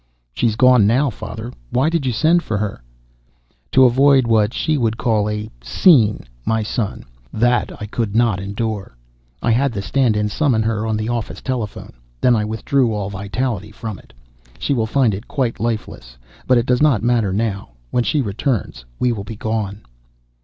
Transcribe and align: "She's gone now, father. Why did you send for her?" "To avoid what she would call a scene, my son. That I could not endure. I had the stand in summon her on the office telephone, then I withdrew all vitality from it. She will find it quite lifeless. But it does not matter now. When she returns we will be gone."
"She's 0.33 0.55
gone 0.55 0.87
now, 0.87 1.11
father. 1.11 1.53
Why 1.69 1.87
did 1.87 2.07
you 2.07 2.11
send 2.11 2.41
for 2.41 2.57
her?" 2.57 2.81
"To 3.73 3.85
avoid 3.85 4.25
what 4.25 4.51
she 4.51 4.75
would 4.75 4.97
call 4.97 5.29
a 5.29 5.47
scene, 5.61 6.23
my 6.43 6.63
son. 6.63 7.03
That 7.31 7.71
I 7.79 7.85
could 7.85 8.15
not 8.15 8.39
endure. 8.39 8.97
I 9.43 9.51
had 9.51 9.71
the 9.73 9.81
stand 9.83 10.17
in 10.17 10.27
summon 10.27 10.63
her 10.63 10.87
on 10.87 10.97
the 10.97 11.09
office 11.09 11.39
telephone, 11.39 11.93
then 12.19 12.35
I 12.35 12.43
withdrew 12.43 12.91
all 12.91 13.11
vitality 13.11 13.69
from 13.69 13.99
it. 13.99 14.11
She 14.57 14.73
will 14.73 14.87
find 14.87 15.13
it 15.13 15.27
quite 15.27 15.59
lifeless. 15.59 16.17
But 16.47 16.57
it 16.57 16.65
does 16.65 16.81
not 16.81 17.03
matter 17.03 17.31
now. 17.31 17.73
When 17.91 18.03
she 18.03 18.21
returns 18.23 18.83
we 18.97 19.11
will 19.11 19.23
be 19.23 19.35
gone." 19.35 19.81